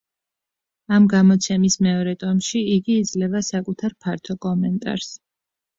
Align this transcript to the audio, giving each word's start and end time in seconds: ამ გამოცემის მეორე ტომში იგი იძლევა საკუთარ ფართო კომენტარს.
ამ 0.97 1.05
გამოცემის 1.11 1.77
მეორე 1.89 2.15
ტომში 2.25 2.65
იგი 2.79 2.97
იძლევა 3.05 3.45
საკუთარ 3.53 3.99
ფართო 4.03 4.39
კომენტარს. 4.49 5.17